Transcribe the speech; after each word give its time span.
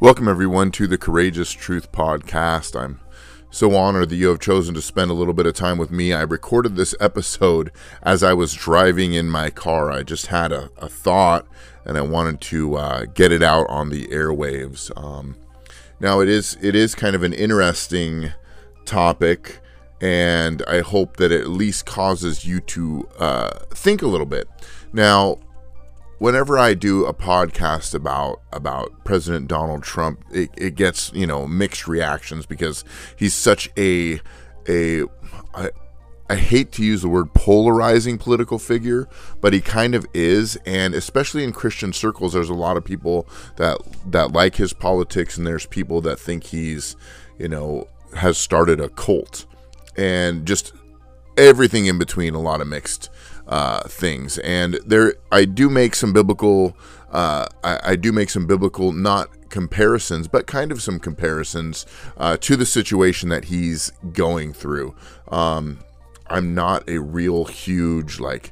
Welcome, 0.00 0.26
everyone, 0.26 0.72
to 0.72 0.88
the 0.88 0.98
Courageous 0.98 1.52
Truth 1.52 1.92
Podcast. 1.92 2.78
I'm 2.78 2.98
so 3.48 3.76
honored 3.76 4.08
that 4.08 4.16
you 4.16 4.26
have 4.26 4.40
chosen 4.40 4.74
to 4.74 4.82
spend 4.82 5.08
a 5.12 5.14
little 5.14 5.32
bit 5.32 5.46
of 5.46 5.54
time 5.54 5.78
with 5.78 5.92
me. 5.92 6.12
I 6.12 6.22
recorded 6.22 6.74
this 6.74 6.96
episode 6.98 7.70
as 8.02 8.24
I 8.24 8.34
was 8.34 8.54
driving 8.54 9.14
in 9.14 9.30
my 9.30 9.50
car. 9.50 9.92
I 9.92 10.02
just 10.02 10.26
had 10.26 10.50
a, 10.50 10.68
a 10.78 10.88
thought 10.88 11.46
and 11.84 11.96
I 11.96 12.00
wanted 12.00 12.40
to 12.40 12.74
uh, 12.74 13.04
get 13.04 13.30
it 13.30 13.40
out 13.40 13.66
on 13.68 13.90
the 13.90 14.08
airwaves. 14.08 14.90
Um, 15.00 15.36
now, 16.00 16.18
it 16.18 16.28
is 16.28 16.58
it 16.60 16.74
is 16.74 16.96
kind 16.96 17.14
of 17.14 17.22
an 17.22 17.32
interesting 17.32 18.32
topic, 18.84 19.60
and 20.00 20.60
I 20.66 20.80
hope 20.80 21.18
that 21.18 21.30
it 21.30 21.42
at 21.42 21.50
least 21.50 21.86
causes 21.86 22.44
you 22.44 22.58
to 22.60 23.08
uh, 23.20 23.60
think 23.70 24.02
a 24.02 24.08
little 24.08 24.26
bit. 24.26 24.48
Now, 24.92 25.38
whenever 26.24 26.56
I 26.56 26.72
do 26.72 27.04
a 27.04 27.12
podcast 27.12 27.94
about 27.94 28.40
about 28.50 29.04
President 29.04 29.46
Donald 29.46 29.82
Trump, 29.82 30.24
it, 30.32 30.48
it 30.56 30.74
gets 30.74 31.12
you 31.12 31.26
know 31.26 31.46
mixed 31.46 31.86
reactions 31.86 32.46
because 32.46 32.82
he's 33.14 33.34
such 33.34 33.68
a 33.76 34.22
a 34.66 35.02
I, 35.54 35.68
I 36.30 36.36
hate 36.36 36.72
to 36.72 36.82
use 36.82 37.02
the 37.02 37.10
word 37.10 37.34
polarizing 37.34 38.16
political 38.16 38.58
figure, 38.58 39.06
but 39.42 39.52
he 39.52 39.60
kind 39.60 39.94
of 39.94 40.06
is, 40.14 40.56
and 40.64 40.94
especially 40.94 41.44
in 41.44 41.52
Christian 41.52 41.92
circles, 41.92 42.32
there's 42.32 42.48
a 42.48 42.54
lot 42.54 42.78
of 42.78 42.84
people 42.86 43.28
that 43.56 43.76
that 44.06 44.32
like 44.32 44.56
his 44.56 44.72
politics, 44.72 45.36
and 45.36 45.46
there's 45.46 45.66
people 45.66 46.00
that 46.00 46.18
think 46.18 46.44
he's 46.44 46.96
you 47.38 47.48
know 47.48 47.86
has 48.16 48.38
started 48.38 48.80
a 48.80 48.88
cult, 48.88 49.44
and 49.94 50.46
just 50.46 50.72
everything 51.36 51.84
in 51.84 51.98
between. 51.98 52.32
A 52.32 52.40
lot 52.40 52.62
of 52.62 52.66
mixed 52.66 53.10
uh, 53.46 53.82
things, 53.88 54.38
and 54.38 54.78
there 54.86 55.14
I 55.30 55.44
do 55.44 55.68
make 55.68 55.94
some 55.94 56.12
biblical. 56.12 56.76
Uh, 57.10 57.46
I, 57.62 57.80
I, 57.84 57.96
do 57.96 58.10
make 58.10 58.28
some 58.28 58.44
biblical, 58.44 58.90
not 58.90 59.28
comparisons, 59.48 60.26
but 60.26 60.48
kind 60.48 60.72
of 60.72 60.82
some 60.82 60.98
comparisons 60.98 61.86
uh, 62.16 62.36
to 62.40 62.56
the 62.56 62.66
situation 62.66 63.28
that 63.28 63.44
he's 63.44 63.92
going 64.12 64.52
through. 64.52 64.96
Um, 65.28 65.78
I'm 66.26 66.54
not 66.54 66.88
a 66.88 66.98
real 66.98 67.44
huge 67.44 68.18
like 68.18 68.50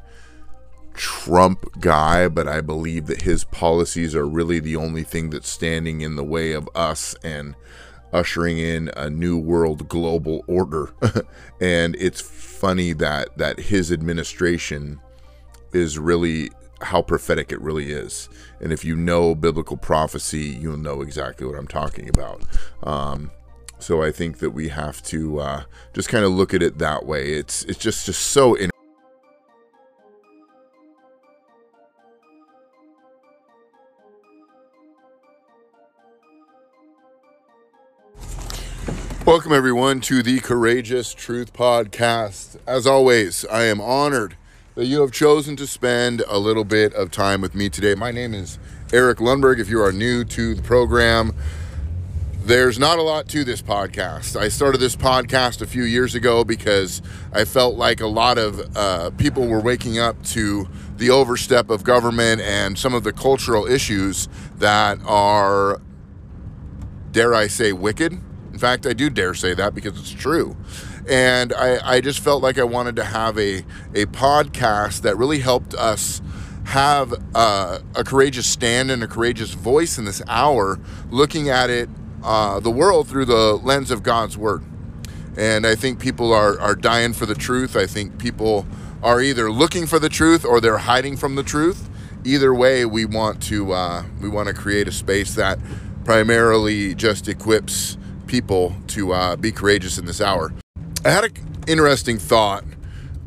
Trump 0.94 1.80
guy, 1.80 2.28
but 2.28 2.46
I 2.46 2.60
believe 2.60 3.06
that 3.06 3.22
his 3.22 3.44
policies 3.44 4.14
are 4.14 4.26
really 4.26 4.60
the 4.60 4.76
only 4.76 5.02
thing 5.02 5.30
that's 5.30 5.48
standing 5.48 6.00
in 6.00 6.16
the 6.16 6.24
way 6.24 6.52
of 6.52 6.68
us 6.74 7.16
and 7.24 7.56
ushering 8.12 8.58
in 8.58 8.90
a 8.96 9.08
new 9.08 9.38
world 9.38 9.88
global 9.88 10.44
order. 10.46 10.92
and 11.60 11.96
it's 11.98 12.20
funny 12.20 12.92
that 12.92 13.36
that 13.38 13.58
his 13.58 13.90
administration 13.90 15.00
is 15.72 15.98
really 15.98 16.50
how 16.82 17.00
prophetic 17.02 17.52
it 17.52 17.60
really 17.60 17.92
is. 17.92 18.28
And 18.60 18.72
if 18.72 18.84
you 18.84 18.96
know 18.96 19.34
biblical 19.34 19.76
prophecy, 19.76 20.56
you'll 20.60 20.76
know 20.76 21.00
exactly 21.00 21.46
what 21.46 21.56
I'm 21.56 21.68
talking 21.68 22.08
about. 22.08 22.42
Um, 22.82 23.30
so 23.78 24.02
I 24.02 24.12
think 24.12 24.38
that 24.38 24.50
we 24.50 24.68
have 24.68 25.02
to 25.04 25.40
uh, 25.40 25.64
just 25.92 26.08
kind 26.08 26.24
of 26.24 26.32
look 26.32 26.54
at 26.54 26.62
it 26.62 26.78
that 26.78 27.04
way. 27.04 27.32
It's 27.32 27.64
it's 27.64 27.78
just 27.78 28.06
just 28.06 28.20
so 28.20 28.54
in. 28.54 28.71
Welcome, 39.24 39.52
everyone, 39.52 40.00
to 40.00 40.20
the 40.20 40.40
Courageous 40.40 41.14
Truth 41.14 41.52
Podcast. 41.52 42.56
As 42.66 42.88
always, 42.88 43.44
I 43.46 43.66
am 43.66 43.80
honored 43.80 44.36
that 44.74 44.86
you 44.86 45.00
have 45.00 45.12
chosen 45.12 45.54
to 45.56 45.66
spend 45.68 46.24
a 46.26 46.40
little 46.40 46.64
bit 46.64 46.92
of 46.94 47.12
time 47.12 47.40
with 47.40 47.54
me 47.54 47.68
today. 47.68 47.94
My 47.94 48.10
name 48.10 48.34
is 48.34 48.58
Eric 48.92 49.18
Lundberg. 49.18 49.60
If 49.60 49.68
you 49.68 49.80
are 49.80 49.92
new 49.92 50.24
to 50.24 50.56
the 50.56 50.62
program, 50.62 51.36
there's 52.40 52.80
not 52.80 52.98
a 52.98 53.02
lot 53.02 53.28
to 53.28 53.44
this 53.44 53.62
podcast. 53.62 54.34
I 54.34 54.48
started 54.48 54.78
this 54.78 54.96
podcast 54.96 55.62
a 55.62 55.66
few 55.68 55.84
years 55.84 56.16
ago 56.16 56.42
because 56.42 57.00
I 57.32 57.44
felt 57.44 57.76
like 57.76 58.00
a 58.00 58.08
lot 58.08 58.38
of 58.38 58.76
uh, 58.76 59.10
people 59.10 59.46
were 59.46 59.60
waking 59.60 60.00
up 60.00 60.20
to 60.30 60.68
the 60.96 61.10
overstep 61.10 61.70
of 61.70 61.84
government 61.84 62.40
and 62.40 62.76
some 62.76 62.92
of 62.92 63.04
the 63.04 63.12
cultural 63.12 63.66
issues 63.66 64.28
that 64.56 64.98
are, 65.06 65.80
dare 67.12 67.36
I 67.36 67.46
say, 67.46 67.72
wicked 67.72 68.20
fact, 68.62 68.86
I 68.86 68.92
do 68.92 69.10
dare 69.10 69.34
say 69.34 69.54
that 69.54 69.74
because 69.74 69.98
it's 69.98 70.12
true. 70.12 70.56
And 71.08 71.52
I, 71.52 71.96
I 71.96 72.00
just 72.00 72.20
felt 72.20 72.44
like 72.44 72.58
I 72.58 72.62
wanted 72.62 72.94
to 72.94 73.04
have 73.04 73.36
a, 73.36 73.58
a 73.92 74.06
podcast 74.06 75.02
that 75.02 75.16
really 75.16 75.40
helped 75.40 75.74
us 75.74 76.22
have 76.66 77.12
uh, 77.34 77.80
a 77.96 78.04
courageous 78.04 78.46
stand 78.46 78.92
and 78.92 79.02
a 79.02 79.08
courageous 79.08 79.54
voice 79.54 79.98
in 79.98 80.04
this 80.04 80.22
hour, 80.28 80.78
looking 81.10 81.50
at 81.50 81.70
it, 81.70 81.90
uh, 82.22 82.60
the 82.60 82.70
world 82.70 83.08
through 83.08 83.24
the 83.24 83.54
lens 83.54 83.90
of 83.90 84.04
God's 84.04 84.38
Word. 84.38 84.62
And 85.36 85.66
I 85.66 85.74
think 85.74 85.98
people 85.98 86.32
are, 86.32 86.58
are 86.60 86.76
dying 86.76 87.14
for 87.14 87.26
the 87.26 87.34
truth. 87.34 87.74
I 87.74 87.86
think 87.86 88.16
people 88.20 88.64
are 89.02 89.20
either 89.20 89.50
looking 89.50 89.88
for 89.88 89.98
the 89.98 90.08
truth 90.08 90.44
or 90.44 90.60
they're 90.60 90.78
hiding 90.78 91.16
from 91.16 91.34
the 91.34 91.42
truth. 91.42 91.90
Either 92.24 92.54
way, 92.54 92.84
we 92.84 93.04
want 93.04 93.42
to 93.42 93.72
uh, 93.72 94.04
we 94.20 94.28
want 94.28 94.46
to 94.46 94.54
create 94.54 94.86
a 94.86 94.92
space 94.92 95.34
that 95.34 95.58
primarily 96.04 96.94
just 96.94 97.26
equips 97.26 97.96
people 98.32 98.74
to 98.86 99.12
uh, 99.12 99.36
be 99.36 99.52
courageous 99.52 99.98
in 99.98 100.06
this 100.06 100.18
hour. 100.18 100.54
I 101.04 101.10
had 101.10 101.24
an 101.24 101.32
interesting 101.68 102.18
thought 102.18 102.64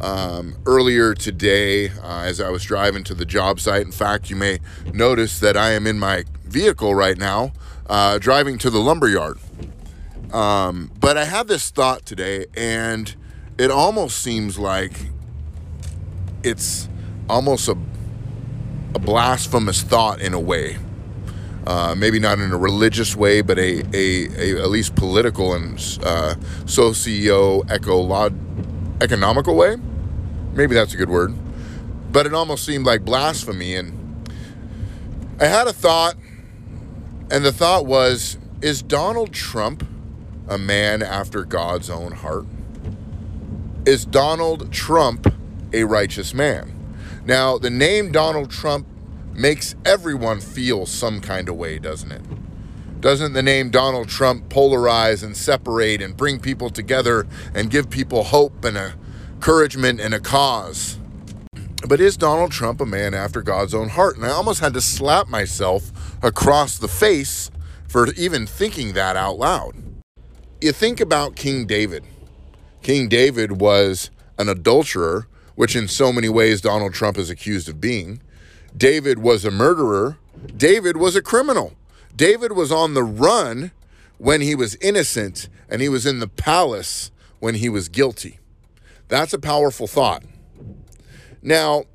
um, 0.01 0.55
earlier 0.65 1.13
today 1.13 1.89
uh, 1.89 2.23
as 2.23 2.41
I 2.41 2.49
was 2.49 2.63
driving 2.63 3.03
to 3.03 3.13
the 3.13 3.23
job 3.23 3.59
site. 3.59 3.83
In 3.83 3.91
fact, 3.91 4.31
you 4.31 4.35
may 4.35 4.57
notice 4.91 5.39
that 5.41 5.55
I 5.55 5.73
am 5.73 5.85
in 5.85 5.99
my 5.99 6.23
vehicle 6.43 6.95
right 6.95 7.19
now, 7.19 7.53
uh, 7.85 8.17
driving 8.17 8.57
to 8.57 8.71
the 8.71 8.79
lumber 8.79 9.07
yard. 9.07 9.37
Um, 10.33 10.89
but 10.99 11.17
I 11.17 11.25
had 11.25 11.47
this 11.47 11.69
thought 11.69 12.03
today, 12.03 12.47
and 12.57 13.15
it 13.59 13.69
almost 13.69 14.17
seems 14.23 14.57
like 14.57 14.93
it's 16.43 16.89
almost 17.29 17.67
a, 17.67 17.77
a 18.95 18.99
blasphemous 18.99 19.83
thought 19.83 20.19
in 20.19 20.33
a 20.33 20.39
way 20.39 20.77
uh, 21.67 21.95
maybe 21.97 22.19
not 22.19 22.39
in 22.39 22.51
a 22.51 22.57
religious 22.57 23.15
way, 23.15 23.41
but 23.41 23.57
a, 23.57 23.83
a, 23.95 24.27
a 24.37 24.61
at 24.61 24.69
least 24.69 24.95
political 24.95 25.53
and 25.53 25.79
uh, 26.03 26.35
socio-economical 26.65 29.55
way. 29.55 29.77
Maybe 30.53 30.75
that's 30.75 30.93
a 30.93 30.97
good 30.97 31.09
word. 31.09 31.33
But 32.11 32.25
it 32.25 32.33
almost 32.33 32.65
seemed 32.65 32.85
like 32.85 33.03
blasphemy. 33.03 33.75
And 33.75 34.29
I 35.39 35.47
had 35.47 35.67
a 35.67 35.73
thought, 35.73 36.15
and 37.29 37.43
the 37.43 37.51
thought 37.51 37.85
was 37.85 38.37
Is 38.61 38.81
Donald 38.81 39.33
Trump 39.33 39.85
a 40.47 40.57
man 40.57 41.01
after 41.01 41.43
God's 41.43 41.89
own 41.89 42.13
heart? 42.13 42.45
Is 43.85 44.05
Donald 44.05 44.71
Trump 44.71 45.33
a 45.73 45.83
righteous 45.83 46.33
man? 46.33 46.71
Now, 47.25 47.57
the 47.57 47.69
name 47.69 48.11
Donald 48.11 48.51
Trump 48.51 48.87
makes 49.35 49.75
everyone 49.85 50.39
feel 50.39 50.85
some 50.85 51.21
kind 51.21 51.49
of 51.49 51.55
way, 51.55 51.79
doesn't 51.79 52.11
it? 52.11 52.21
Doesn't 53.01 53.33
the 53.33 53.43
name 53.43 53.69
Donald 53.69 54.09
Trump 54.09 54.49
polarize 54.49 55.23
and 55.23 55.37
separate 55.37 56.01
and 56.01 56.17
bring 56.17 56.39
people 56.39 56.69
together 56.69 57.27
and 57.53 57.69
give 57.69 57.89
people 57.89 58.23
hope 58.23 58.65
and 58.65 58.77
encouragement 58.77 59.99
and 59.99 60.13
a 60.13 60.19
cause? 60.19 60.97
But 61.87 62.01
is 62.01 62.17
Donald 62.17 62.51
Trump 62.51 62.81
a 62.81 62.85
man 62.85 63.13
after 63.13 63.43
God's 63.43 63.75
own 63.75 63.89
heart? 63.89 64.15
And 64.15 64.25
I 64.25 64.29
almost 64.29 64.59
had 64.59 64.73
to 64.73 64.81
slap 64.81 65.27
myself 65.27 65.91
across 66.23 66.79
the 66.79 66.87
face 66.87 67.51
for 67.87 68.11
even 68.13 68.47
thinking 68.47 68.93
that 68.93 69.15
out 69.15 69.37
loud. 69.37 69.75
You 70.61 70.71
think 70.71 70.99
about 70.99 71.35
King 71.35 71.67
David. 71.67 72.03
King 72.81 73.07
David 73.07 73.61
was 73.61 74.09
an 74.39 74.49
adulterer, 74.49 75.27
which 75.53 75.75
in 75.75 75.87
so 75.87 76.11
many 76.11 76.29
ways 76.29 76.59
Donald 76.59 76.93
Trump 76.93 77.17
is 77.17 77.29
accused 77.29 77.69
of 77.69 77.79
being. 77.79 78.21
David 78.77 79.19
was 79.19 79.45
a 79.45 79.51
murderer. 79.51 80.17
David 80.55 80.97
was 80.97 81.15
a 81.15 81.21
criminal. 81.21 81.73
David 82.15 82.51
was 82.53 82.71
on 82.71 82.93
the 82.93 83.03
run 83.03 83.71
when 84.17 84.41
he 84.41 84.55
was 84.55 84.75
innocent, 84.75 85.49
and 85.69 85.81
he 85.81 85.89
was 85.89 86.05
in 86.05 86.19
the 86.19 86.27
palace 86.27 87.11
when 87.39 87.55
he 87.55 87.69
was 87.69 87.87
guilty. 87.87 88.39
That's 89.07 89.33
a 89.33 89.39
powerful 89.39 89.87
thought. 89.87 90.23
Now, 91.41 91.85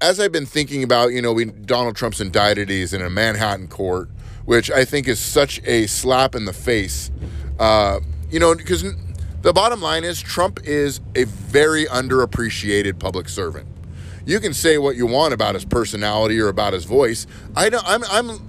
as 0.00 0.20
I've 0.20 0.32
been 0.32 0.46
thinking 0.46 0.82
about, 0.82 1.08
you 1.08 1.22
know, 1.22 1.32
we, 1.32 1.46
Donald 1.46 1.96
Trump's 1.96 2.20
indicted, 2.20 2.68
he's 2.68 2.92
in 2.92 3.02
a 3.02 3.10
Manhattan 3.10 3.68
court, 3.68 4.08
which 4.44 4.70
I 4.70 4.84
think 4.84 5.08
is 5.08 5.18
such 5.18 5.60
a 5.64 5.86
slap 5.86 6.34
in 6.34 6.44
the 6.44 6.52
face. 6.52 7.10
Uh, 7.58 8.00
you 8.30 8.38
know, 8.38 8.54
because 8.54 8.84
the 9.42 9.52
bottom 9.52 9.80
line 9.80 10.04
is 10.04 10.20
Trump 10.20 10.60
is 10.64 11.00
a 11.14 11.24
very 11.24 11.86
underappreciated 11.86 12.98
public 12.98 13.28
servant 13.28 13.66
you 14.24 14.40
can 14.40 14.54
say 14.54 14.78
what 14.78 14.96
you 14.96 15.06
want 15.06 15.34
about 15.34 15.54
his 15.54 15.64
personality 15.64 16.38
or 16.40 16.48
about 16.48 16.72
his 16.72 16.84
voice. 16.84 17.26
I 17.56 17.68
don't, 17.68 17.86
I'm, 17.86 18.04
I'm, 18.04 18.48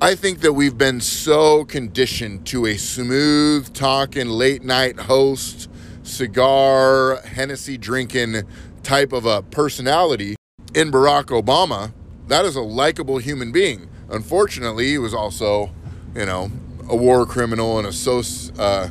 I 0.00 0.14
think 0.14 0.40
that 0.40 0.52
we've 0.52 0.76
been 0.76 1.00
so 1.00 1.64
conditioned 1.64 2.46
to 2.48 2.66
a 2.66 2.76
smooth 2.76 3.72
talking, 3.72 4.28
late 4.28 4.62
night 4.62 5.00
host, 5.00 5.70
cigar, 6.02 7.20
Hennessy 7.22 7.78
drinking 7.78 8.42
type 8.82 9.12
of 9.12 9.26
a 9.26 9.42
personality 9.42 10.36
in 10.74 10.90
Barack 10.90 11.26
Obama. 11.26 11.92
That 12.28 12.44
is 12.44 12.56
a 12.56 12.62
likable 12.62 13.18
human 13.18 13.52
being. 13.52 13.88
Unfortunately, 14.10 14.88
he 14.88 14.98
was 14.98 15.12
also 15.14 15.70
you 16.14 16.26
know, 16.26 16.50
a 16.88 16.96
war 16.96 17.26
criminal 17.26 17.78
and 17.78 17.86
a 17.86 17.92
soc- 17.92 18.54
uh, 18.58 18.88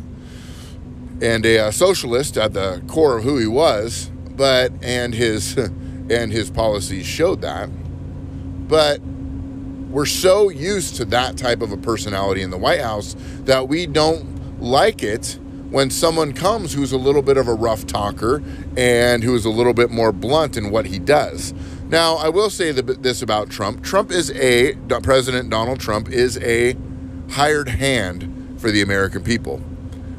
and 1.21 1.45
a, 1.45 1.67
a 1.67 1.71
socialist 1.71 2.37
at 2.37 2.53
the 2.53 2.81
core 2.87 3.17
of 3.17 3.23
who 3.23 3.37
he 3.37 3.47
was, 3.47 4.09
but 4.37 4.71
and 4.81 5.13
his 5.13 5.57
and 5.57 6.31
his 6.31 6.49
policies 6.49 7.05
showed 7.05 7.41
that. 7.41 7.69
But 8.67 9.01
we're 9.89 10.05
so 10.05 10.49
used 10.49 10.95
to 10.97 11.05
that 11.05 11.37
type 11.37 11.61
of 11.61 11.71
a 11.71 11.77
personality 11.77 12.41
in 12.41 12.49
the 12.49 12.57
White 12.57 12.81
House 12.81 13.15
that 13.41 13.67
we 13.67 13.87
don't 13.87 14.61
like 14.61 15.03
it 15.03 15.39
when 15.69 15.89
someone 15.89 16.33
comes 16.33 16.73
who's 16.73 16.91
a 16.91 16.97
little 16.97 17.21
bit 17.21 17.37
of 17.37 17.47
a 17.47 17.53
rough 17.53 17.85
talker 17.85 18.41
and 18.77 19.23
who 19.23 19.35
is 19.35 19.45
a 19.45 19.49
little 19.49 19.73
bit 19.73 19.89
more 19.89 20.11
blunt 20.11 20.55
in 20.55 20.71
what 20.71 20.85
he 20.85 20.99
does. 20.99 21.53
Now, 21.89 22.15
I 22.15 22.29
will 22.29 22.49
say 22.49 22.71
this 22.71 23.21
about 23.21 23.49
Trump. 23.49 23.83
Trump 23.83 24.11
is 24.11 24.31
a 24.31 24.75
President 25.03 25.49
Donald 25.49 25.79
Trump 25.79 26.09
is 26.09 26.37
a 26.39 26.75
hired 27.31 27.69
hand 27.69 28.57
for 28.59 28.71
the 28.71 28.81
American 28.81 29.23
people. 29.23 29.61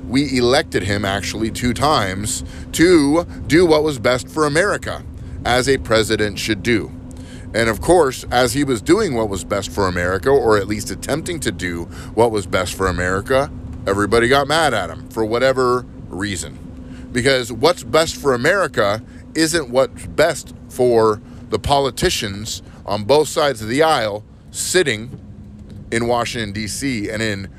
We 0.09 0.39
elected 0.39 0.85
him 0.85 1.05
actually 1.05 1.51
two 1.51 1.75
times 1.75 2.43
to 2.73 3.25
do 3.47 3.67
what 3.67 3.83
was 3.83 3.99
best 3.99 4.27
for 4.29 4.47
America, 4.47 5.05
as 5.45 5.69
a 5.69 5.77
president 5.77 6.39
should 6.39 6.63
do. 6.63 6.91
And 7.55 7.69
of 7.69 7.81
course, 7.81 8.25
as 8.31 8.55
he 8.55 8.65
was 8.65 8.81
doing 8.81 9.15
what 9.15 9.29
was 9.29 9.45
best 9.45 9.71
for 9.71 9.87
America, 9.87 10.31
or 10.31 10.57
at 10.57 10.67
least 10.67 10.91
attempting 10.91 11.41
to 11.41 11.53
do 11.53 11.85
what 12.15 12.31
was 12.31 12.47
best 12.47 12.75
for 12.75 12.89
America, 12.89 13.51
everybody 13.87 14.29
got 14.29 14.49
mad 14.49 14.73
at 14.73 14.91
him 14.91 15.09
for 15.11 15.25
whatever 15.25 15.85
reason. 16.09 16.59
Because 17.13 17.53
what's 17.53 17.83
best 17.83 18.17
for 18.17 18.35
America 18.35 19.03
isn't 19.35 19.71
what's 19.71 20.07
best 20.07 20.55
for 20.69 21.21
the 21.51 21.59
politicians 21.59 22.63
on 22.87 23.05
both 23.05 23.29
sides 23.29 23.61
of 23.61 23.69
the 23.69 23.83
aisle 23.83 24.25
sitting 24.51 25.11
in 25.91 26.07
Washington 26.07 26.53
D.C. 26.53 27.11
and 27.11 27.23
in 27.23 27.51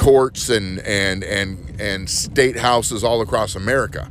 courts 0.00 0.48
and 0.48 0.78
and 0.80 1.22
and 1.22 1.78
and 1.78 2.08
state 2.08 2.56
houses 2.56 3.04
all 3.04 3.20
across 3.20 3.54
America. 3.54 4.10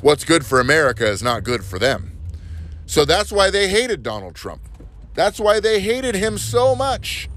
What's 0.00 0.24
good 0.24 0.44
for 0.44 0.58
America 0.58 1.06
is 1.06 1.22
not 1.22 1.44
good 1.44 1.64
for 1.64 1.78
them. 1.78 2.18
So 2.86 3.04
that's 3.04 3.30
why 3.30 3.50
they 3.50 3.68
hated 3.68 4.02
Donald 4.02 4.34
Trump. 4.34 4.60
That's 5.14 5.38
why 5.38 5.60
they 5.60 5.78
hated 5.80 6.16
him 6.16 6.36
so 6.36 6.74
much 6.74 7.28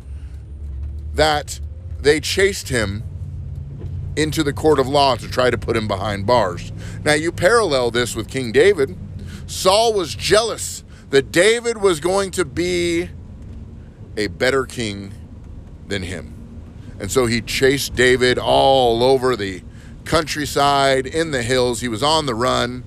that 1.14 1.60
they 2.02 2.20
chased 2.20 2.70
him 2.70 3.04
into 4.16 4.42
the 4.42 4.54
court 4.54 4.80
of 4.80 4.88
law 4.88 5.16
to 5.16 5.28
try 5.28 5.52
to 5.52 5.58
put 5.58 5.78
him 5.78 5.88
behind 5.88 6.26
bars. 6.26 6.72
Now, 7.04 7.14
you 7.14 7.32
parallel 7.32 7.92
this 7.92 8.16
with 8.16 8.28
King 8.28 8.52
David. 8.52 8.98
Saul 9.46 9.94
was 9.94 10.16
jealous 10.16 10.84
that 11.12 11.32
David 11.32 11.78
was 11.78 12.00
going 12.00 12.32
to 12.32 12.46
be 12.46 13.10
a 14.18 14.28
better 14.28 14.66
king 14.66 15.14
than 15.88 16.02
him. 16.02 16.35
And 17.00 17.12
so 17.12 17.26
he 17.26 17.42
chased 17.42 17.96
David 17.96 18.38
all 18.38 19.04
over 19.04 19.36
the 19.36 19.62
countryside, 20.06 21.06
in 21.06 21.32
the 21.32 21.42
hills. 21.42 21.82
He 21.82 21.88
was 21.88 22.04
on 22.04 22.26
the 22.26 22.36
run, 22.36 22.84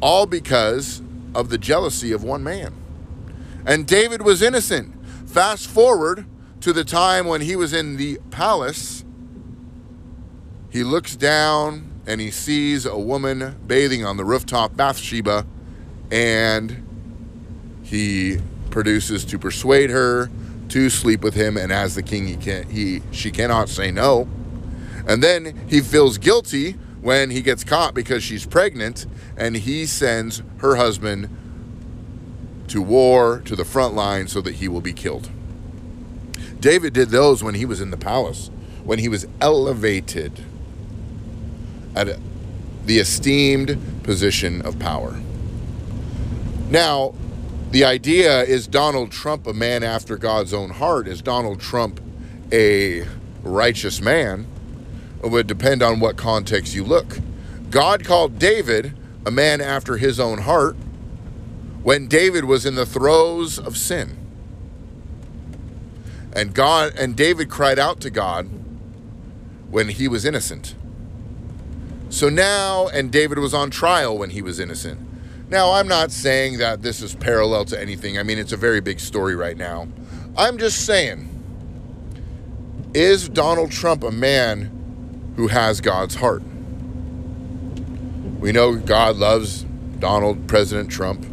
all 0.00 0.26
because 0.26 1.00
of 1.34 1.48
the 1.48 1.58
jealousy 1.58 2.12
of 2.12 2.22
one 2.22 2.44
man. 2.44 2.74
And 3.66 3.86
David 3.86 4.22
was 4.22 4.42
innocent. 4.42 4.94
Fast 5.28 5.68
forward 5.68 6.26
to 6.60 6.72
the 6.72 6.84
time 6.84 7.26
when 7.26 7.40
he 7.40 7.56
was 7.56 7.72
in 7.72 7.96
the 7.96 8.18
palace, 8.30 9.04
he 10.70 10.84
looks 10.84 11.16
down 11.16 11.90
and 12.06 12.20
he 12.20 12.30
sees 12.30 12.84
a 12.84 12.98
woman 12.98 13.56
bathing 13.66 14.04
on 14.04 14.16
the 14.16 14.24
rooftop, 14.24 14.76
Bathsheba, 14.76 15.46
and 16.10 16.86
he 17.82 18.38
produces 18.70 19.24
to 19.26 19.38
persuade 19.38 19.90
her 19.90 20.28
to 20.68 20.90
sleep 20.90 21.22
with 21.22 21.34
him. 21.34 21.56
And 21.56 21.72
as 21.72 21.94
the 21.94 22.02
king, 22.02 22.26
he 22.26 22.36
can't, 22.36 22.70
he 22.70 23.02
she 23.10 23.30
cannot 23.30 23.68
say 23.68 23.90
no. 23.90 24.28
And 25.06 25.22
then 25.22 25.66
he 25.68 25.80
feels 25.80 26.18
guilty 26.18 26.72
when 27.00 27.30
he 27.30 27.42
gets 27.42 27.64
caught 27.64 27.92
because 27.94 28.22
she's 28.22 28.46
pregnant, 28.46 29.06
and 29.36 29.56
he 29.56 29.84
sends 29.84 30.42
her 30.58 30.76
husband 30.76 31.28
to 32.68 32.80
war 32.80 33.42
to 33.44 33.54
the 33.54 33.64
front 33.64 33.94
line 33.94 34.26
so 34.26 34.40
that 34.40 34.54
he 34.54 34.68
will 34.68 34.80
be 34.80 34.94
killed. 34.94 35.28
David 36.60 36.94
did 36.94 37.10
those 37.10 37.44
when 37.44 37.54
he 37.54 37.66
was 37.66 37.82
in 37.82 37.90
the 37.90 37.98
palace, 37.98 38.50
when 38.84 38.98
he 38.98 39.08
was 39.08 39.26
elevated 39.40 40.44
at 41.94 42.18
the 42.86 42.98
esteemed 42.98 44.02
position 44.02 44.62
of 44.62 44.78
power. 44.78 45.20
Now, 46.70 47.14
the 47.74 47.84
idea 47.84 48.44
is 48.44 48.68
Donald 48.68 49.10
Trump 49.10 49.48
a 49.48 49.52
man 49.52 49.82
after 49.82 50.16
God's 50.16 50.54
own 50.54 50.70
heart? 50.70 51.08
Is 51.08 51.20
Donald 51.20 51.58
Trump 51.58 52.00
a 52.52 53.04
righteous 53.42 54.00
man? 54.00 54.46
It 55.24 55.32
would 55.32 55.48
depend 55.48 55.82
on 55.82 55.98
what 55.98 56.16
context 56.16 56.72
you 56.72 56.84
look. 56.84 57.18
God 57.70 58.04
called 58.04 58.38
David 58.38 58.96
a 59.26 59.32
man 59.32 59.60
after 59.60 59.96
his 59.96 60.20
own 60.20 60.42
heart 60.42 60.76
when 61.82 62.06
David 62.06 62.44
was 62.44 62.64
in 62.64 62.76
the 62.76 62.86
throes 62.86 63.58
of 63.58 63.76
sin. 63.76 64.16
And 66.32 66.54
God 66.54 66.94
and 66.96 67.16
David 67.16 67.50
cried 67.50 67.80
out 67.80 68.00
to 68.02 68.10
God 68.10 68.48
when 69.68 69.88
he 69.88 70.06
was 70.06 70.24
innocent. 70.24 70.76
So 72.08 72.28
now, 72.28 72.86
and 72.86 73.10
David 73.10 73.38
was 73.38 73.52
on 73.52 73.72
trial 73.72 74.16
when 74.16 74.30
he 74.30 74.42
was 74.42 74.60
innocent. 74.60 75.03
Now, 75.54 75.70
I'm 75.70 75.86
not 75.86 76.10
saying 76.10 76.58
that 76.58 76.82
this 76.82 77.00
is 77.00 77.14
parallel 77.14 77.64
to 77.66 77.80
anything. 77.80 78.18
I 78.18 78.24
mean, 78.24 78.38
it's 78.38 78.50
a 78.50 78.56
very 78.56 78.80
big 78.80 78.98
story 78.98 79.36
right 79.36 79.56
now. 79.56 79.86
I'm 80.36 80.58
just 80.58 80.84
saying, 80.84 81.28
is 82.92 83.28
Donald 83.28 83.70
Trump 83.70 84.02
a 84.02 84.10
man 84.10 85.32
who 85.36 85.46
has 85.46 85.80
God's 85.80 86.16
heart? 86.16 86.42
We 88.40 88.50
know 88.50 88.74
God 88.74 89.14
loves 89.14 89.62
Donald, 90.00 90.48
President 90.48 90.90
Trump. 90.90 91.24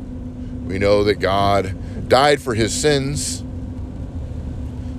We 0.68 0.78
know 0.78 1.04
that 1.06 1.16
God 1.16 2.08
died 2.08 2.40
for 2.44 2.54
his 2.54 2.80
sins. 2.80 3.42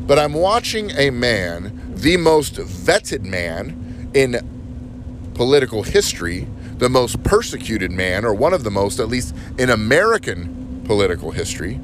But 0.04 0.18
I'm 0.18 0.34
watching 0.34 0.90
a 0.96 1.10
man, 1.10 1.94
the 1.94 2.16
most 2.16 2.54
vetted 2.56 3.22
man 3.22 4.10
in 4.14 5.30
political 5.34 5.84
history, 5.84 6.48
the 6.82 6.88
most 6.88 7.22
persecuted 7.22 7.92
man, 7.92 8.24
or 8.24 8.34
one 8.34 8.52
of 8.52 8.64
the 8.64 8.70
most, 8.70 8.98
at 8.98 9.06
least 9.06 9.36
in 9.56 9.70
American 9.70 10.82
political 10.84 11.30
history. 11.30 11.80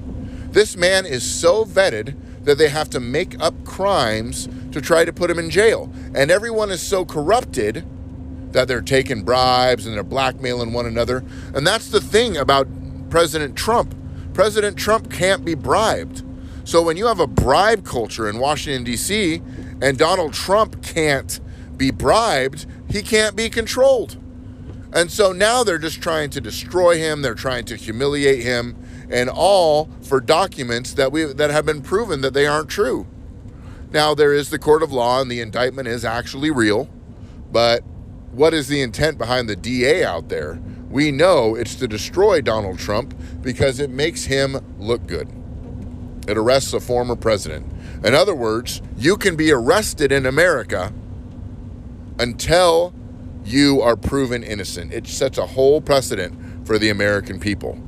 This 0.50 0.76
man 0.76 1.06
is 1.06 1.22
so 1.22 1.64
vetted 1.64 2.16
that 2.42 2.58
they 2.58 2.68
have 2.68 2.90
to 2.90 2.98
make 2.98 3.40
up 3.40 3.64
crimes 3.64 4.48
to 4.72 4.80
try 4.80 5.04
to 5.04 5.12
put 5.12 5.30
him 5.30 5.38
in 5.38 5.50
jail. 5.50 5.92
And 6.16 6.32
everyone 6.32 6.72
is 6.72 6.82
so 6.82 7.04
corrupted 7.04 7.86
that 8.50 8.66
they're 8.66 8.80
taking 8.80 9.22
bribes 9.22 9.86
and 9.86 9.94
they're 9.94 10.02
blackmailing 10.02 10.72
one 10.72 10.86
another. 10.86 11.22
And 11.54 11.64
that's 11.64 11.90
the 11.90 12.00
thing 12.00 12.36
about 12.36 12.66
President 13.08 13.54
Trump. 13.54 13.94
President 14.34 14.76
Trump 14.76 15.12
can't 15.12 15.44
be 15.44 15.54
bribed. 15.54 16.24
So 16.64 16.82
when 16.82 16.96
you 16.96 17.06
have 17.06 17.20
a 17.20 17.28
bribe 17.28 17.84
culture 17.84 18.28
in 18.28 18.40
Washington, 18.40 18.82
D.C., 18.82 19.42
and 19.80 19.96
Donald 19.96 20.32
Trump 20.32 20.82
can't 20.82 21.38
be 21.76 21.92
bribed, 21.92 22.66
he 22.90 23.00
can't 23.00 23.36
be 23.36 23.48
controlled. 23.48 24.16
And 24.92 25.10
so 25.10 25.32
now 25.32 25.64
they're 25.64 25.78
just 25.78 26.00
trying 26.00 26.30
to 26.30 26.40
destroy 26.40 26.96
him, 26.96 27.22
they're 27.22 27.34
trying 27.34 27.64
to 27.66 27.76
humiliate 27.76 28.42
him, 28.42 28.76
and 29.10 29.28
all 29.28 29.90
for 30.00 30.20
documents 30.20 30.94
that 30.94 31.12
we 31.12 31.24
that 31.24 31.50
have 31.50 31.66
been 31.66 31.82
proven 31.82 32.22
that 32.22 32.34
they 32.34 32.46
aren't 32.46 32.70
true. 32.70 33.06
Now 33.90 34.14
there 34.14 34.32
is 34.32 34.50
the 34.50 34.58
court 34.58 34.82
of 34.82 34.92
law 34.92 35.20
and 35.20 35.30
the 35.30 35.40
indictment 35.40 35.88
is 35.88 36.04
actually 36.04 36.50
real, 36.50 36.88
but 37.50 37.82
what 38.32 38.52
is 38.54 38.68
the 38.68 38.82
intent 38.82 39.18
behind 39.18 39.48
the 39.48 39.56
DA 39.56 40.04
out 40.04 40.28
there? 40.28 40.60
We 40.90 41.10
know 41.10 41.54
it's 41.54 41.74
to 41.76 41.88
destroy 41.88 42.40
Donald 42.40 42.78
Trump 42.78 43.14
because 43.42 43.80
it 43.80 43.90
makes 43.90 44.24
him 44.24 44.58
look 44.78 45.06
good. 45.06 45.28
It 46.26 46.36
arrests 46.36 46.72
a 46.72 46.80
former 46.80 47.16
president. 47.16 47.72
In 48.04 48.14
other 48.14 48.34
words, 48.34 48.82
you 48.96 49.16
can 49.16 49.36
be 49.36 49.50
arrested 49.50 50.12
in 50.12 50.26
America 50.26 50.92
until 52.18 52.92
you 53.48 53.80
are 53.80 53.96
proven 53.96 54.42
innocent. 54.42 54.92
It 54.92 55.06
sets 55.06 55.38
a 55.38 55.46
whole 55.46 55.80
precedent 55.80 56.66
for 56.66 56.78
the 56.78 56.90
American 56.90 57.40
people. 57.40 57.78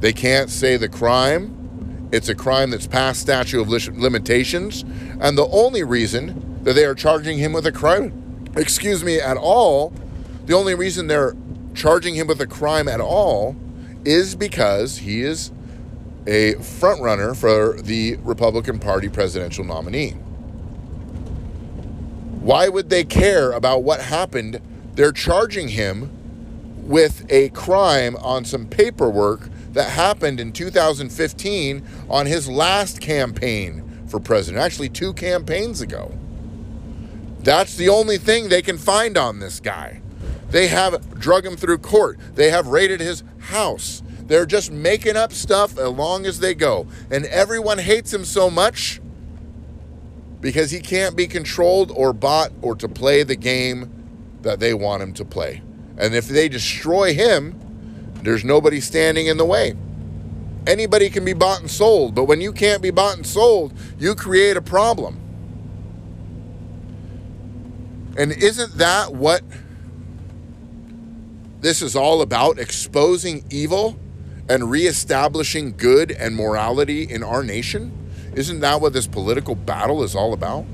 They 0.00 0.12
can't 0.12 0.48
say 0.48 0.76
the 0.76 0.88
crime, 0.88 2.08
it's 2.12 2.28
a 2.28 2.34
crime 2.34 2.70
that's 2.70 2.86
past 2.86 3.20
statute 3.20 3.60
of 3.60 3.68
limitations, 3.68 4.82
and 5.20 5.36
the 5.36 5.46
only 5.48 5.84
reason 5.84 6.62
that 6.64 6.72
they 6.74 6.84
are 6.84 6.94
charging 6.94 7.38
him 7.38 7.52
with 7.52 7.66
a 7.66 7.72
crime, 7.72 8.46
excuse 8.56 9.04
me, 9.04 9.20
at 9.20 9.36
all, 9.36 9.92
the 10.46 10.54
only 10.54 10.74
reason 10.74 11.06
they're 11.06 11.36
charging 11.74 12.14
him 12.14 12.26
with 12.26 12.40
a 12.40 12.46
crime 12.46 12.88
at 12.88 13.00
all 13.00 13.54
is 14.04 14.34
because 14.34 14.98
he 14.98 15.22
is 15.22 15.52
a 16.26 16.54
frontrunner 16.54 17.36
for 17.36 17.80
the 17.82 18.16
Republican 18.22 18.78
Party 18.78 19.08
presidential 19.08 19.64
nominee. 19.64 20.16
Why 22.40 22.68
would 22.68 22.88
they 22.88 23.04
care 23.04 23.52
about 23.52 23.82
what 23.82 24.00
happened? 24.00 24.60
They're 24.94 25.12
charging 25.12 25.68
him 25.68 26.10
with 26.88 27.26
a 27.28 27.50
crime 27.50 28.16
on 28.16 28.46
some 28.46 28.66
paperwork 28.66 29.50
that 29.72 29.90
happened 29.90 30.40
in 30.40 30.52
2015 30.52 31.86
on 32.08 32.26
his 32.26 32.48
last 32.48 33.00
campaign 33.00 34.06
for 34.08 34.18
president, 34.18 34.62
actually, 34.62 34.88
two 34.88 35.12
campaigns 35.12 35.82
ago. 35.82 36.12
That's 37.40 37.76
the 37.76 37.90
only 37.90 38.16
thing 38.16 38.48
they 38.48 38.62
can 38.62 38.78
find 38.78 39.18
on 39.18 39.38
this 39.38 39.60
guy. 39.60 40.00
They 40.48 40.66
have 40.68 41.20
drug 41.20 41.44
him 41.44 41.56
through 41.56 41.78
court, 41.78 42.18
they 42.34 42.50
have 42.50 42.68
raided 42.68 43.00
his 43.00 43.22
house. 43.38 44.02
They're 44.22 44.46
just 44.46 44.70
making 44.70 45.16
up 45.16 45.32
stuff 45.32 45.76
as 45.76 45.88
long 45.88 46.24
as 46.24 46.38
they 46.38 46.54
go. 46.54 46.86
And 47.10 47.26
everyone 47.26 47.78
hates 47.78 48.14
him 48.14 48.24
so 48.24 48.48
much 48.48 49.00
because 50.40 50.70
he 50.70 50.80
can't 50.80 51.16
be 51.16 51.26
controlled 51.26 51.92
or 51.94 52.12
bought 52.12 52.52
or 52.62 52.74
to 52.76 52.88
play 52.88 53.22
the 53.22 53.36
game 53.36 53.90
that 54.42 54.60
they 54.60 54.72
want 54.72 55.02
him 55.02 55.12
to 55.14 55.24
play. 55.24 55.62
And 55.98 56.14
if 56.14 56.28
they 56.28 56.48
destroy 56.48 57.12
him, 57.12 57.58
there's 58.22 58.44
nobody 58.44 58.80
standing 58.80 59.26
in 59.26 59.36
the 59.36 59.44
way. 59.44 59.74
Anybody 60.66 61.10
can 61.10 61.24
be 61.24 61.32
bought 61.32 61.60
and 61.60 61.70
sold, 61.70 62.14
but 62.14 62.24
when 62.24 62.40
you 62.40 62.52
can't 62.52 62.82
be 62.82 62.90
bought 62.90 63.16
and 63.16 63.26
sold, 63.26 63.72
you 63.98 64.14
create 64.14 64.56
a 64.56 64.62
problem. 64.62 65.18
And 68.16 68.32
isn't 68.32 68.76
that 68.76 69.14
what 69.14 69.42
this 71.60 71.80
is 71.80 71.96
all 71.96 72.22
about? 72.22 72.58
Exposing 72.58 73.44
evil 73.50 73.98
and 74.48 74.70
reestablishing 74.70 75.76
good 75.76 76.10
and 76.10 76.34
morality 76.34 77.04
in 77.04 77.22
our 77.22 77.42
nation? 77.42 77.99
Isn't 78.34 78.60
that 78.60 78.80
what 78.80 78.92
this 78.92 79.06
political 79.06 79.54
battle 79.54 80.02
is 80.02 80.14
all 80.14 80.32
about? 80.32 80.64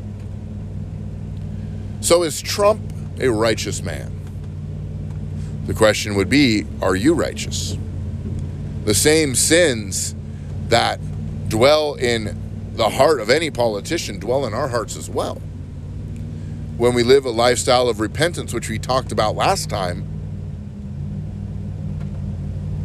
So, 2.00 2.22
is 2.22 2.40
Trump 2.40 2.92
a 3.18 3.28
righteous 3.28 3.82
man? 3.82 4.12
The 5.66 5.74
question 5.74 6.14
would 6.14 6.28
be 6.28 6.66
Are 6.80 6.94
you 6.94 7.14
righteous? 7.14 7.76
The 8.84 8.94
same 8.94 9.34
sins 9.34 10.14
that 10.68 11.00
dwell 11.48 11.94
in 11.94 12.72
the 12.74 12.90
heart 12.90 13.20
of 13.20 13.30
any 13.30 13.50
politician 13.50 14.18
dwell 14.18 14.46
in 14.46 14.54
our 14.54 14.68
hearts 14.68 14.96
as 14.96 15.08
well. 15.08 15.36
When 16.76 16.92
we 16.94 17.02
live 17.02 17.24
a 17.24 17.30
lifestyle 17.30 17.88
of 17.88 18.00
repentance, 18.00 18.52
which 18.52 18.68
we 18.68 18.78
talked 18.78 19.10
about 19.10 19.34
last 19.34 19.70
time, 19.70 20.06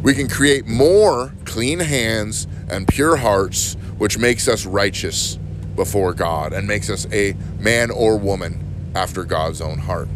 we 0.02 0.14
can 0.14 0.28
create 0.28 0.66
more 0.66 1.32
clean 1.44 1.78
hands 1.78 2.48
and 2.68 2.88
pure 2.88 3.16
hearts, 3.16 3.76
which 4.02 4.18
makes 4.18 4.48
us 4.48 4.66
righteous 4.66 5.36
before 5.76 6.12
God 6.12 6.52
and 6.52 6.66
makes 6.66 6.90
us 6.90 7.06
a 7.12 7.36
man 7.60 7.88
or 7.92 8.16
woman 8.16 8.90
after 8.96 9.22
God's 9.22 9.60
own 9.60 9.78
heart. 9.78 10.08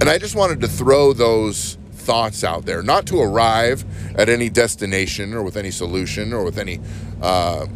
And 0.00 0.08
I 0.08 0.16
just 0.16 0.34
wanted 0.34 0.62
to 0.62 0.66
throw 0.66 1.12
those 1.12 1.76
thoughts 1.92 2.42
out 2.42 2.64
there, 2.64 2.82
not 2.82 3.04
to 3.08 3.20
arrive 3.20 3.84
at 4.14 4.30
any 4.30 4.48
destination 4.48 5.34
or 5.34 5.42
with 5.42 5.58
any 5.58 5.70
solution 5.70 6.32
or 6.32 6.42
with 6.42 6.56
any 6.56 6.80
uh, 7.20 7.66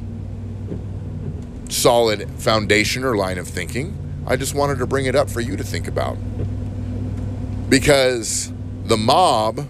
solid 1.68 2.30
foundation 2.40 3.04
or 3.04 3.14
line 3.14 3.36
of 3.36 3.46
thinking. 3.46 3.94
I 4.26 4.36
just 4.36 4.54
wanted 4.54 4.78
to 4.78 4.86
bring 4.86 5.04
it 5.04 5.14
up 5.14 5.28
for 5.28 5.42
you 5.42 5.54
to 5.58 5.64
think 5.64 5.86
about. 5.86 6.16
Because 7.68 8.54
the 8.84 8.96
mob, 8.96 9.68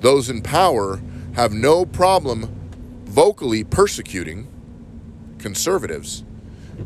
those 0.00 0.30
in 0.30 0.42
power, 0.42 1.00
have 1.34 1.52
no 1.52 1.84
problem 1.84 2.61
vocally 3.12 3.62
persecuting 3.62 4.48
conservatives. 5.38 6.24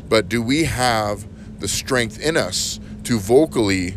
But 0.09 0.27
do 0.27 0.41
we 0.41 0.65
have 0.65 1.25
the 1.61 1.69
strength 1.69 2.19
in 2.19 2.35
us 2.35 2.81
to 3.05 3.17
vocally 3.17 3.95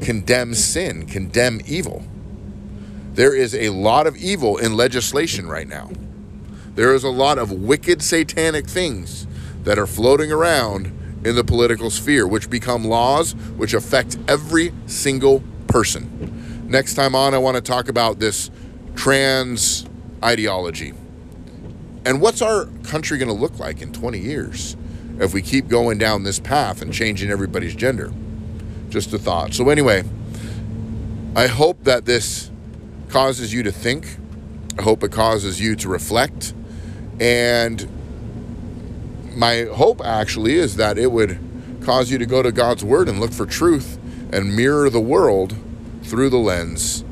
condemn 0.00 0.54
sin, 0.54 1.06
condemn 1.06 1.60
evil? 1.66 2.04
There 3.14 3.34
is 3.34 3.56
a 3.56 3.70
lot 3.70 4.06
of 4.06 4.16
evil 4.16 4.56
in 4.56 4.76
legislation 4.76 5.48
right 5.48 5.66
now. 5.66 5.90
There 6.76 6.94
is 6.94 7.02
a 7.02 7.08
lot 7.08 7.38
of 7.38 7.50
wicked 7.50 8.02
satanic 8.02 8.68
things 8.68 9.26
that 9.64 9.80
are 9.80 9.88
floating 9.88 10.30
around 10.30 10.86
in 11.24 11.34
the 11.34 11.42
political 11.42 11.90
sphere, 11.90 12.28
which 12.28 12.48
become 12.48 12.84
laws 12.84 13.32
which 13.56 13.74
affect 13.74 14.16
every 14.28 14.72
single 14.86 15.42
person. 15.66 16.68
Next 16.68 16.94
time 16.94 17.16
on, 17.16 17.34
I 17.34 17.38
want 17.38 17.56
to 17.56 17.60
talk 17.60 17.88
about 17.88 18.20
this 18.20 18.48
trans 18.94 19.89
ideology. 20.24 20.92
And 22.04 22.20
what's 22.20 22.42
our 22.42 22.66
country 22.84 23.18
going 23.18 23.28
to 23.28 23.34
look 23.34 23.58
like 23.58 23.82
in 23.82 23.92
20 23.92 24.18
years 24.18 24.76
if 25.18 25.34
we 25.34 25.42
keep 25.42 25.68
going 25.68 25.98
down 25.98 26.22
this 26.22 26.38
path 26.38 26.82
and 26.82 26.92
changing 26.92 27.30
everybody's 27.30 27.74
gender? 27.74 28.12
Just 28.88 29.12
a 29.12 29.18
thought. 29.18 29.54
So, 29.54 29.68
anyway, 29.68 30.02
I 31.36 31.46
hope 31.46 31.84
that 31.84 32.06
this 32.06 32.50
causes 33.08 33.52
you 33.52 33.62
to 33.62 33.72
think. 33.72 34.16
I 34.78 34.82
hope 34.82 35.04
it 35.04 35.12
causes 35.12 35.60
you 35.60 35.76
to 35.76 35.88
reflect. 35.88 36.54
And 37.20 37.88
my 39.36 39.64
hope 39.64 40.00
actually 40.00 40.54
is 40.54 40.76
that 40.76 40.98
it 40.98 41.12
would 41.12 41.38
cause 41.82 42.10
you 42.10 42.18
to 42.18 42.26
go 42.26 42.42
to 42.42 42.50
God's 42.50 42.84
Word 42.84 43.08
and 43.08 43.20
look 43.20 43.32
for 43.32 43.46
truth 43.46 43.98
and 44.32 44.56
mirror 44.56 44.90
the 44.90 45.00
world 45.00 45.54
through 46.02 46.30
the 46.30 46.38
lens 46.38 47.04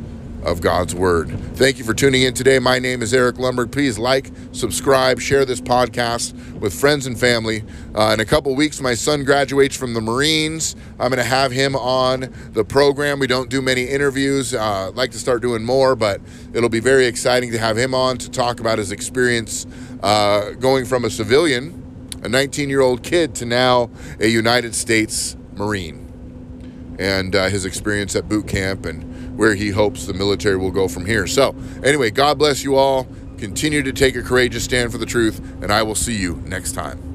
of 0.43 0.61
God's 0.61 0.95
Word. 0.95 1.31
Thank 1.57 1.79
you 1.79 1.85
for 1.85 1.95
tuning 1.95 2.23
in 2.23 2.35
today. 2.35 2.59
My 2.59 2.79
name 2.79 3.03
is 3.03 3.13
Eric 3.13 3.37
Lundberg. 3.37 3.73
Please 3.73 3.99
like, 3.99 4.31
subscribe, 4.53 5.21
share 5.21 5.45
this 5.45 5.61
podcast 5.61 6.35
with 6.61 6.73
friends 6.73 7.07
and 7.07 7.19
family. 7.19 7.65
Uh, 7.95 8.11
in 8.15 8.21
a 8.21 8.25
couple 8.25 8.55
weeks, 8.55 8.81
my 8.81 8.95
son 8.95 9.25
graduates 9.25 9.77
from 9.77 9.95
the 9.95 10.01
Marines. 10.01 10.77
I'm 11.01 11.11
going 11.11 11.19
to 11.19 11.25
have 11.25 11.51
him 11.51 11.75
on 11.77 12.33
the 12.53 12.65
program. 12.65 13.19
We 13.19 13.27
don't 13.27 13.51
do 13.51 13.61
many 13.61 13.85
interviews. 13.85 14.55
Uh, 14.55 14.89
I'd 14.89 14.97
like 14.97 15.11
to 15.13 15.19
start 15.19 15.43
doing 15.43 15.65
more, 15.65 15.97
but 15.97 16.21
it'll 16.53 16.69
be 16.69 16.81
very 16.81 17.07
exciting 17.07 17.51
to 17.53 17.59
have 17.59 17.77
him 17.77 17.95
on 17.95 18.19
to 18.19 18.31
talk 18.31 18.61
about 18.61 18.79
his 18.79 18.93
experience 18.93 19.67
uh, 20.03 20.51
going 20.53 20.85
from 20.85 21.05
a 21.05 21.11
civilian, 21.11 22.11
a 22.23 22.29
19 22.29 22.69
year 22.69 22.81
old 22.81 23.03
kid, 23.03 23.35
to 23.37 23.45
now 23.45 23.91
a 24.21 24.27
United 24.29 24.75
States 24.75 25.37
Marine 25.55 26.97
and 26.99 27.35
uh, 27.35 27.49
his 27.49 27.65
experience 27.65 28.17
at 28.17 28.29
boot 28.29 28.49
camp 28.49 28.85
and 28.85 29.08
where 29.39 29.55
he 29.55 29.71
hopes 29.71 30.05
the 30.05 30.13
military 30.13 30.57
will 30.57 30.73
go 30.73 30.89
from 30.89 31.07
here. 31.07 31.29
So, 31.29 31.55
anyway, 31.85 32.11
God 32.11 32.39
bless 32.39 32.65
you 32.65 32.75
all. 32.75 33.07
Continue 33.39 33.85
to 33.85 33.93
take 33.93 34.17
a 34.17 34.23
courageous 34.23 34.65
stand 34.65 34.91
for 34.91 34.99
the 34.99 35.07
truth, 35.07 35.39
and 35.63 35.73
I 35.73 35.85
will 35.85 35.95
see 35.95 36.17
you 36.17 36.43
next 36.45 36.73
time. 36.73 37.08